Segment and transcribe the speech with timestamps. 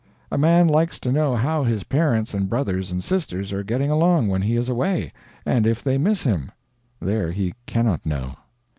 [0.31, 4.29] A man likes to know how his parents and brothers and sisters are getting along
[4.29, 5.13] when he is away,
[5.45, 6.51] and if they miss him
[6.99, 8.33] there he cannot know.